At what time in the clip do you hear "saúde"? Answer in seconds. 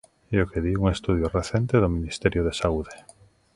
2.61-2.95